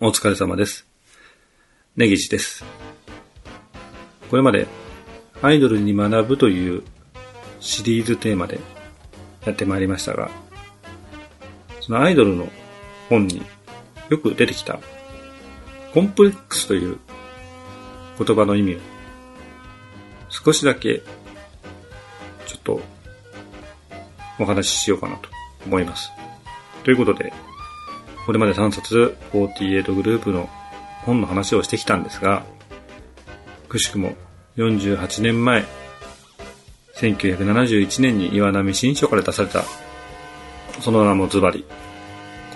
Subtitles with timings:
[0.00, 0.88] お疲れ様です。
[1.94, 2.64] 根岸です。
[4.28, 4.66] これまで
[5.40, 6.82] アイドルに学ぶという
[7.60, 8.58] シリーズテーマで
[9.46, 10.32] やってまいりましたが、
[11.80, 12.48] そのアイドルの
[13.08, 13.40] 本に
[14.10, 14.80] よく出てきた
[15.92, 16.98] コンプレックスという
[18.18, 18.78] 言葉の意味を
[20.28, 21.02] 少しだけ
[22.46, 22.80] ちょっと
[24.40, 25.28] お話ししようかなと
[25.64, 26.10] 思います。
[26.82, 27.32] ということで、
[28.26, 30.48] これまで3冊48グループの
[31.04, 32.44] 本の話をしてきたんですが、
[33.68, 34.14] くしくも
[34.56, 35.64] 48年前、
[36.96, 39.64] 1971年に岩波新書から出された、
[40.80, 41.66] その名もズバリ、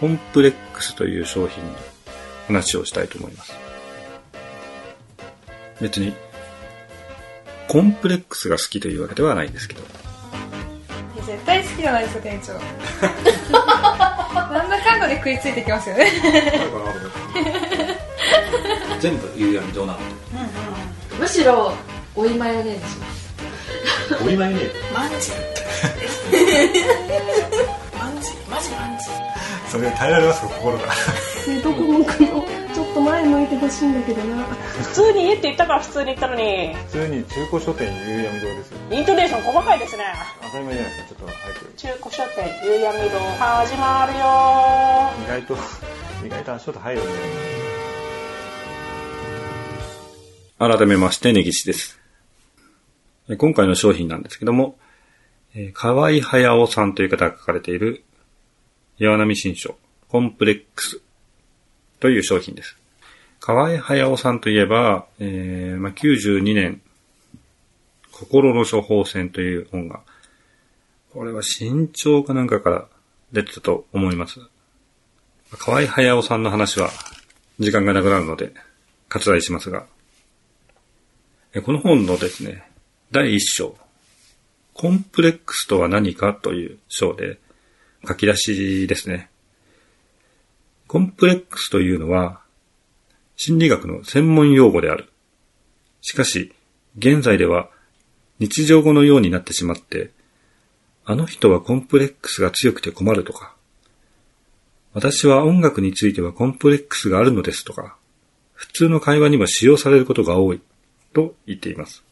[0.00, 1.74] コンプレックスという商品の
[2.46, 3.52] 話をしたいと思います。
[5.80, 6.14] 別に、
[7.68, 9.82] コンプレックスが好きというわけではないんですけど、
[11.28, 12.52] 絶対好きじゃないですか店長
[14.34, 16.10] なんだかんだで食いついてきますよね。
[19.00, 19.98] 全部夕闇どうなの
[21.18, 21.72] むしろ
[22.14, 23.28] 追いマヨネーズします。
[24.24, 24.60] お祝いね。
[24.94, 25.30] マンジ？
[27.98, 28.32] マンジ？
[28.48, 28.70] マジ？
[28.70, 29.04] マンジ？
[29.68, 30.88] それ耐えられますか、心が。
[31.48, 31.60] ね。
[31.60, 34.44] どこ向くのちょっと前向いてほしいんだけどな。
[34.44, 36.74] 普通に家って言ったから普通に言ったのに。
[36.74, 38.78] 普通に中古書店夕闇堂ですよ。
[38.90, 40.04] イントネーション細かいですね。
[40.42, 41.72] 当たり前じゃないですかちょっと早く。
[41.76, 45.24] 中古書店夕闇堂始まるよ。
[45.24, 45.56] 意外と
[46.26, 47.10] 意外と足音入るんで
[50.58, 52.00] 改めまして、根岸です。
[53.30, 54.78] え今回の商品なんですけども、
[55.54, 58.04] えー河合駿さんという方が書かれている、
[58.98, 59.76] 岩波新書、
[60.08, 61.00] コンプレックス
[62.00, 62.76] という商品です。
[63.40, 66.82] 河合駿さんといえば、えーまあ、92年、
[68.12, 70.00] 心の処方箋という本が、
[71.12, 72.88] これは新潮かなんかから
[73.32, 74.40] 出てたと思います。
[75.58, 76.90] 河合駿さんの話は
[77.58, 78.52] 時間がなくなるので
[79.08, 79.86] 割愛しますが、
[81.64, 82.70] この本のですね、
[83.10, 83.74] 第一章、
[84.74, 87.38] コンプレックスとは何かという章で
[88.06, 89.30] 書き出しですね。
[90.88, 92.40] コンプレックスというのは、
[93.36, 95.12] 心理学の専門用語である。
[96.00, 96.54] しかし、
[96.96, 97.68] 現在では
[98.38, 100.10] 日常語のようになってしまって、
[101.04, 103.54] あの人はコンプレックスが強くて困るとか、
[104.94, 107.98] 私は音楽についてはコンプレックスがあるのですとか、
[108.54, 110.62] 普通の会話にも使用されることが多い
[111.12, 112.02] と言っています。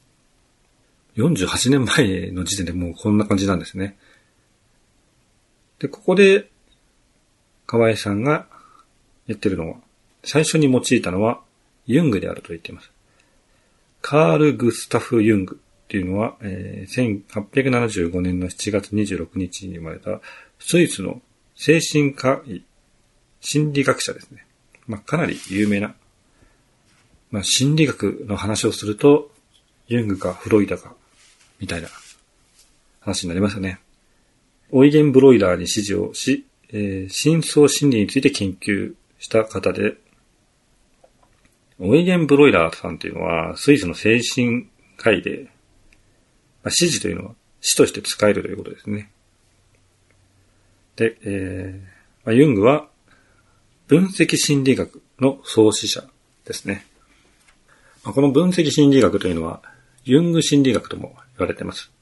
[1.16, 3.96] 48年前の時点でもうこんな感じなんですね。
[5.78, 6.50] で、ここで、
[7.66, 8.46] 河合さんが
[9.26, 9.76] 言ってるのは、
[10.24, 11.40] 最初に用いたのは、
[11.86, 12.90] ユングであると言っています。
[14.02, 20.20] カール・グスタフ・ユングっていうのは、えー1875年の7月26日に生まれた、
[20.58, 21.20] スイスの
[21.54, 22.62] 精神科医、
[23.40, 24.46] 心理学者ですね。
[24.86, 25.94] まあ、かなり有名な
[27.30, 29.30] まあ、心理学の話をすると、
[29.88, 30.94] ユングかフロイダか、
[31.58, 31.88] みたいな
[33.00, 33.80] 話になりますよね。
[34.70, 39.96] オイゲン・ブロイラーに指示をし、えー深層心理について研究した方で、
[41.78, 45.44] オイゲン・ブロイラーさんっていうのは、スイスの精神科医で、
[46.62, 49.10] まあ、指示というのは死として使えるということですね。
[50.96, 52.88] で、えーまあ、ユングは、
[53.86, 56.04] 分析心理学の創始者
[56.44, 56.84] ですね。
[58.04, 59.62] まあこの分析心理学というのは、
[60.04, 61.92] ユング心理学とも言われています。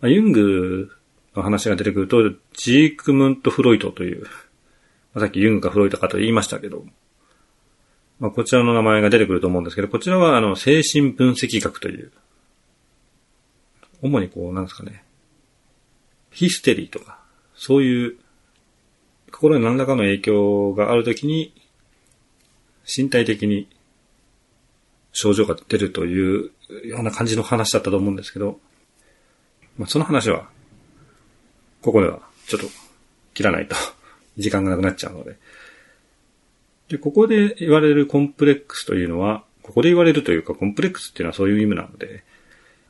[0.00, 0.90] まあユング
[1.34, 4.26] の話が出てくると、ジークムント・フロイトという、
[5.20, 6.84] さっきユングかフロイトかと言いましたけど、
[8.18, 12.12] まあ、こちらの名前が出てくると思うんですけど、こちらはあの精神分析学という、
[14.02, 15.04] 主にこう、なんですかね、
[16.30, 17.18] ヒステリーとか、
[17.54, 18.16] そういう、
[19.30, 21.54] 心に何らかの影響があるときに、
[22.86, 23.68] 身体的に
[25.12, 26.50] 症状が出るという
[26.84, 28.60] ような感じの話だったと思うんですけど、
[29.78, 30.48] まあ、その話は、
[31.82, 32.68] ここではちょっと
[33.32, 33.76] 切らないと。
[34.36, 35.36] 時間がなくなっちゃうので。
[36.88, 42.24] で、ここで言われるコンプレックスというのは、ここで言われるというか、コンプレックスっていうのはそういう意味なので、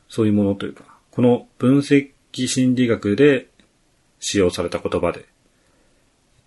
[0.09, 3.47] そういうものというか、この分析心理学で
[4.19, 5.25] 使用された言葉で、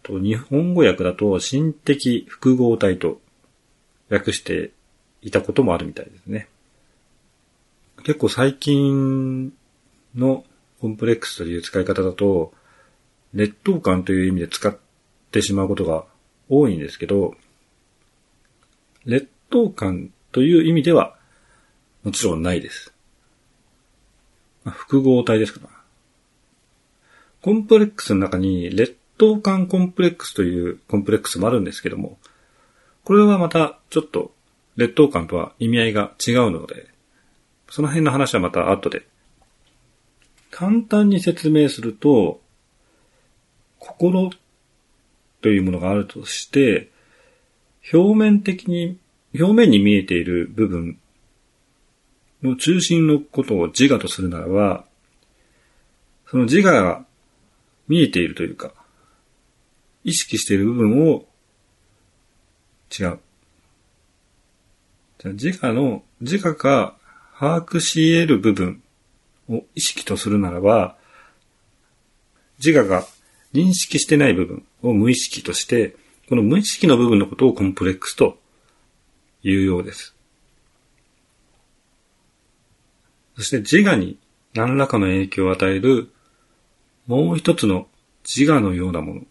[0.02, 3.20] と日本語訳だと心的複合体と
[4.10, 4.70] 訳して
[5.22, 6.48] いたこともあるみたいですね。
[8.04, 9.52] 結構最近
[10.14, 10.44] の
[10.80, 12.52] コンプレックスという使い方だと、
[13.34, 14.76] 劣等感という意味で使っ
[15.28, 16.04] ってしまうことが
[16.48, 17.34] 多いんですけど、
[19.04, 21.16] 劣等感という意味では
[22.02, 22.92] もちろんないです。
[24.64, 25.68] ま複合体ですから。
[27.42, 32.18] コンプレックスの中に劣等感コンプレックスというコンプレックスもあるんですけども、
[33.04, 34.32] これはまたちょっと
[34.76, 36.88] 劣等感とは意味合いが違うので、
[37.70, 39.06] その辺の話はまた後で。
[40.50, 42.40] 簡単に説明すると、
[43.78, 44.30] 心
[45.40, 46.90] というものがあるとして、
[47.92, 48.98] 表面的に、
[49.38, 50.98] 表面に見えている部分
[52.42, 54.84] の中心のことを自我とするならば、
[56.30, 57.04] その自我が
[57.88, 58.72] 見えているというか、
[60.04, 61.26] 意識している部分を
[62.98, 63.20] 違う。
[65.18, 66.94] じゃ自我の、自我が
[67.38, 68.82] 把握し得る部分
[69.48, 70.96] を意識とするならば、
[72.64, 73.06] 自我が
[73.54, 75.96] 認識してない部分を無意識として、
[76.28, 78.38] この無意識の部分のことをコンプレックスと
[79.42, 80.14] いうようです。
[83.36, 84.18] そして自我に
[84.54, 86.10] 何らかの影響を与える
[87.06, 87.86] もう一つの
[88.24, 89.22] 自我のようなもの。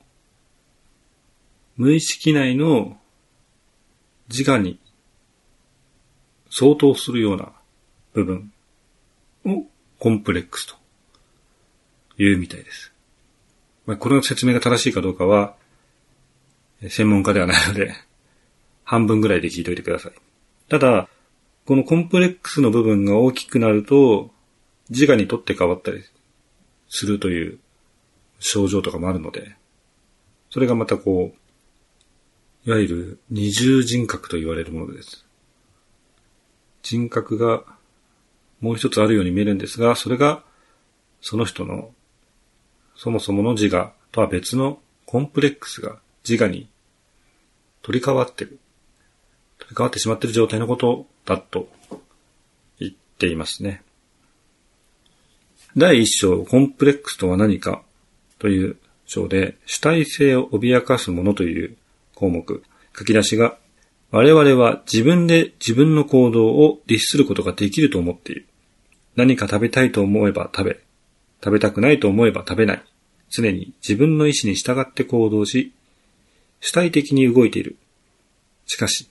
[1.75, 2.97] 無意識内の
[4.29, 4.79] 自我に
[6.49, 7.51] 相当するような
[8.13, 8.51] 部分
[9.45, 9.65] を
[9.99, 10.75] コンプレックスと
[12.17, 12.96] いうみたいです。
[13.87, 15.55] まあ、これの説明が正しいかどうかは、
[16.89, 17.95] 専門家ではないので、
[18.83, 20.11] 半分ぐらいで聞いておいてください。
[20.69, 21.07] ただ、
[21.65, 24.29] このコンプレックスの部分が大きくなると、
[24.89, 26.03] 自我にとって変わったり
[26.89, 27.59] するという
[28.39, 29.55] 症状とかもあるので、
[30.49, 31.33] それがまたこ
[32.65, 35.25] う、いわゆる二重人格と言われるものです。
[36.83, 37.63] 人格が
[38.59, 40.43] もう一つあるように見えるんですが、それが
[41.21, 41.91] その人の
[42.97, 45.97] そもそもの自我とは別のコンプレックスが
[46.27, 46.67] 自我に
[47.83, 48.59] 取り替わってる。
[49.59, 51.69] 取り替わってしまっている状態のことだと
[52.79, 53.83] 言っていますね。
[55.77, 57.83] 第一章、コンプレックスとは何か
[58.39, 61.77] という章で、主体性を脅かすものという
[62.15, 62.63] 項目、
[62.97, 63.57] 書き出しが、
[64.09, 68.47] 我々は自分で自分の行動を律することができると思っている。
[69.15, 70.79] 何か食べたいと思えば食べ、
[71.43, 72.83] 食べたくないと思えば食べない。
[73.29, 75.73] 常に自分の意志に従って行動し、
[76.59, 77.77] 主体的に動いている。
[78.65, 79.07] しかし、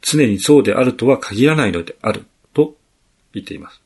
[0.00, 2.24] 常にそうであるとは限らないのである、
[2.54, 2.76] と
[3.32, 3.80] 言っています。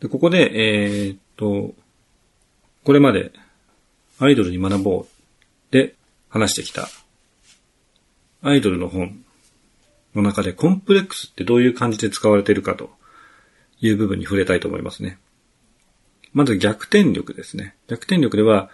[0.00, 1.74] でここで、えーっと、
[2.84, 3.32] これまで
[4.18, 5.94] アイドルに学ぼうで
[6.28, 6.88] 話してきた
[8.42, 9.24] アイドルの本
[10.14, 12.90] の中でコンプレックスってどういう感じで使われているかと
[13.80, 15.18] いう部分に触れたいと思いますね。
[16.34, 17.74] まず逆転力ですね。
[17.88, 18.68] 逆転力では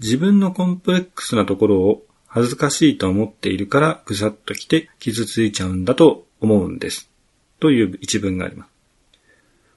[0.00, 7.08] 自分のコンプレックスなところを恥ずかしいと思っているからぐさっと来て傷ついちゃうんだと思うんです。
[7.60, 8.70] という一文があります。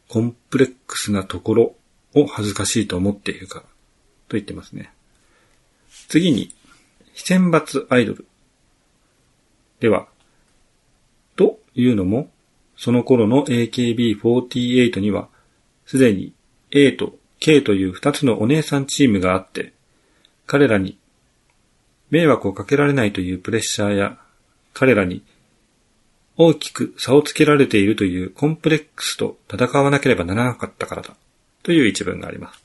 [0.10, 1.76] コンプレックスなところ
[2.16, 3.70] を恥ずかしいと思っているからと
[4.32, 4.92] 言ってますね。
[6.10, 6.54] 次に、
[7.14, 8.26] 非選抜アイドル。
[9.80, 10.08] では、
[11.38, 12.30] というのも、
[12.76, 15.30] その頃の AKB48 には、
[15.86, 16.34] すでに
[16.72, 19.74] A と K という二つのお姉さんチームがあって、
[20.46, 20.98] 彼らに
[22.10, 24.18] 迷惑をかけられないというプレッシャーや、
[24.74, 25.24] 彼らに
[26.38, 31.16] 大きく差をつけられているというコンプレックスと戦わなければならなかったからだ。
[31.64, 32.64] という一文があります。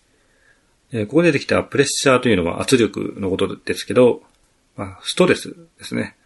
[0.93, 4.23] えここで出てきたプレッシャーというのは圧力のことですけど、
[4.77, 6.17] まあ、ストレスですね。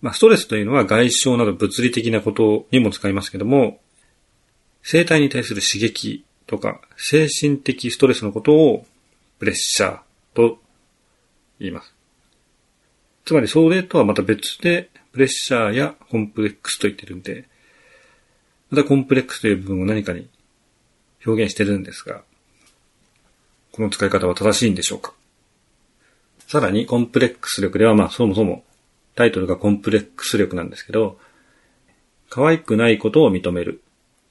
[0.00, 3.80] まあ、ストレスというのは外傷など物理的なことにも使いますけども、
[4.82, 8.86] 生体に対する刺激とか精神的ストレスのことを
[9.38, 10.00] プレッシャー
[10.34, 10.58] と
[11.58, 11.94] 言います。
[13.24, 17.48] つまりそれとはまた別でプレッシャーやコンプレックスと言ってるんで、
[18.70, 20.28] またコンプレックスという部分を何かに
[21.24, 22.22] 表現してるんですが、
[23.70, 25.14] この使い方は正しいんでしょうか
[26.46, 28.64] さらにコンプレックス力ではまあそもそも
[29.14, 31.18] タイトルがコンプレックス力なんですけど、
[32.28, 33.82] 可愛くないことを認める。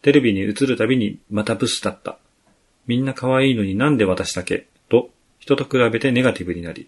[0.02, 2.18] テレビに映るたびにまたブスだった。
[2.88, 4.68] みんな可愛いのになんで私だけ？
[4.90, 6.88] と人と比べてネガティブになり、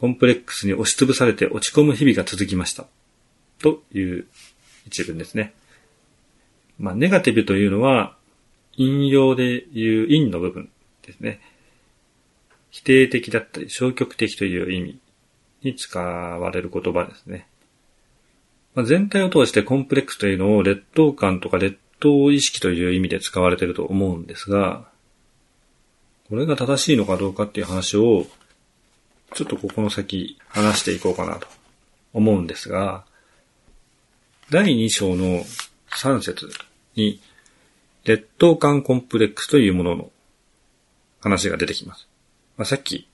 [0.00, 2.86] コンプレックスに押しつぶされて落ち込む日々が続きました。
[3.58, 4.26] という
[4.86, 5.52] 一文ですね。
[6.78, 8.16] まあ、ネガティブというのは、
[8.76, 10.70] 引用で言う因の部分
[11.02, 11.40] ですね。
[12.70, 15.00] 否定的だったり消極的という意味
[15.64, 17.48] に使われる言葉ですね。
[18.76, 24.88] まあ、全体を通してコンプレックスというのを劣等感とか劣等意識という意味で使われていると思うんですが、
[26.28, 28.26] これが正しいのかどうかっていう話を、
[29.34, 31.46] ちょっとここの先話していこうかなと
[32.12, 33.04] 思うんですが、
[34.50, 35.44] 第2章の
[35.90, 36.50] 3節
[36.94, 37.20] に、
[38.04, 40.10] 劣等感コンプレックスというものの
[41.20, 42.08] 話が出てきます。
[42.56, 43.06] まあ、さっき、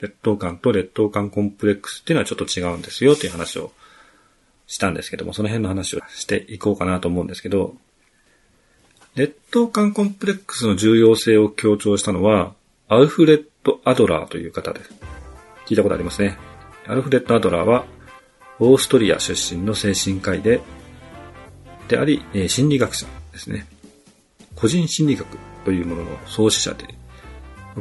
[0.00, 3.72] 劣等感と劣等感コンプレックスっていうのはちょっと違うんですよっていう話を
[4.66, 7.76] したんですけども、その辺の話をしていこうかなと思うんですけど、
[9.14, 12.54] 劣等感コンプレックスの重要性を強調したのは、
[12.88, 14.90] アルフレッド・アドラーという方です。
[15.66, 16.36] 聞いたことありますね。
[16.86, 17.84] アルフレッド・アドラーは、
[18.58, 20.60] オーストリア出身の精神科医で、
[21.86, 23.66] であり、心理学者ですね。
[24.56, 25.26] 個人心理学
[25.64, 26.86] というものの創始者で、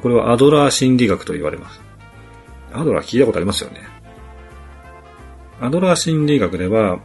[0.01, 1.81] これはアドラー心理学と言われます。
[2.73, 3.81] アドラー聞いたことありますよね。
[5.59, 6.99] アドラー心理学では、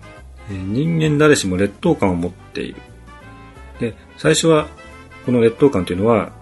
[0.51, 2.81] 人間誰しも劣等感を持っている。
[3.81, 4.69] で、最初は、
[5.25, 6.33] この劣等感というのは、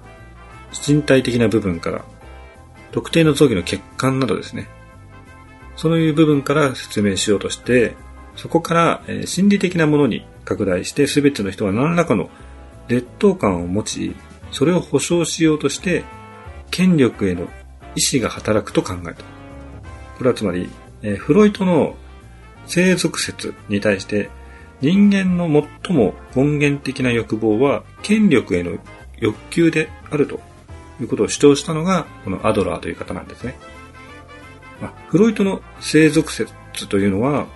[0.86, 2.04] 身体的な部分から、
[2.90, 4.68] 特定の臓器の血管などですね。
[5.76, 7.94] そういう部分から説明しようとして、
[8.34, 12.30] そこから、心理的なものに拡大して、すべての人は何らかの
[12.88, 14.16] 劣等感を持ち、
[14.52, 16.04] それを保証しようとして、
[16.70, 17.48] 権力への
[17.94, 19.22] 意志が働くと考えた。
[20.16, 20.70] これはつまり、
[21.18, 21.94] フロイトの
[22.66, 24.30] 生属説に対して、
[24.80, 25.48] 人間の
[25.84, 28.78] 最も根源的な欲望は権力への
[29.18, 30.40] 欲求であると
[31.00, 33.56] いうことを主張したのが、このアドラーという方なんですね。
[34.80, 36.52] まあフロイトの生属説
[36.88, 37.46] というのは、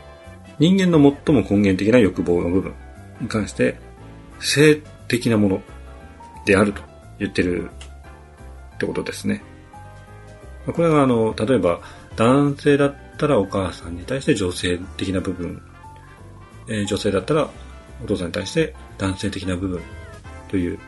[0.59, 2.75] 人間の最も根源的な欲望の部分
[3.21, 3.79] に関して、
[4.41, 5.63] 性的なもの
[6.47, 6.83] であると
[7.19, 7.71] 言ってる
[8.75, 9.43] ってことですね。
[10.67, 11.81] これはあの、例えば
[12.17, 15.63] 男性だったらお母さんに対して女性的な部分、
[16.71, 17.51] え女性だったら
[18.03, 19.83] お父さんに対して男性的な部分
[20.49, 20.79] という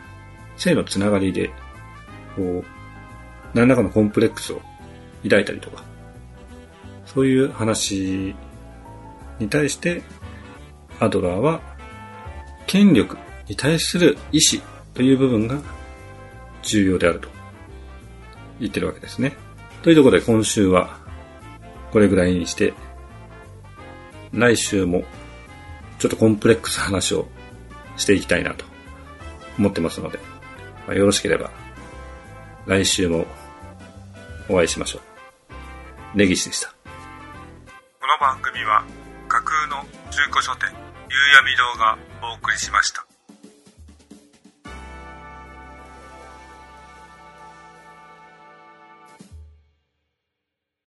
[0.57, 1.51] 性のつながりで、
[2.37, 2.65] こう、
[3.55, 4.63] 何らかのコンプレックスを
[5.25, 5.85] 抱いたりとか、
[7.07, 8.35] そういう話
[9.39, 10.03] に対して、
[11.01, 11.61] アドラーは、
[12.67, 14.63] 権力に対する意志
[14.95, 15.59] という部分が
[16.63, 17.29] 重要であると
[18.61, 19.33] 言ってるわけですね。
[19.83, 21.01] というところで今週は
[21.91, 22.73] これぐらいにして、
[24.33, 25.03] 来週も
[26.03, 27.29] ちょっとコンプレックス話を
[27.97, 28.65] していきたいなと
[29.57, 30.19] 思ってますので、
[30.85, 31.53] まあよろしければ
[32.67, 33.25] 来週も
[34.49, 36.19] お会いしましょう。
[36.19, 36.71] 根岸でした。
[36.71, 36.75] こ
[38.09, 38.83] の番組は
[39.29, 39.77] 架空の
[40.11, 40.75] 中古書店、夕
[41.37, 43.07] 闇堂がお送りしました。